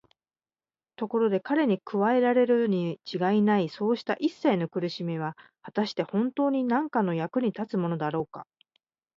[0.95, 8.47] ところで彼に加えられるにちがいないそうしたいっさいの苦しみは、はたしてほんとうになんかの役に立つものだろうか。